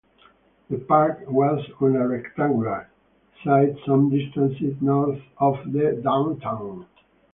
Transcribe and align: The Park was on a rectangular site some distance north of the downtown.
The 0.71 0.79
Park 0.79 1.25
was 1.29 1.63
on 1.79 1.95
a 1.95 2.07
rectangular 2.07 2.89
site 3.43 3.77
some 3.85 4.09
distance 4.09 4.57
north 4.81 5.21
of 5.37 5.59
the 5.71 6.01
downtown. 6.03 6.87